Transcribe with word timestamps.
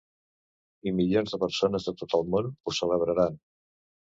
I 0.91 0.93
milions 0.99 1.35
de 1.35 1.39
persones 1.45 1.85
de 1.91 1.93
tot 1.99 2.17
el 2.21 2.27
món 2.37 2.49
ho 2.51 2.77
celebraran. 2.79 3.37